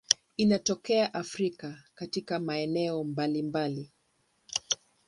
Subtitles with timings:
[0.37, 3.91] Inatokea Afrika katika maeneo mbalimbali.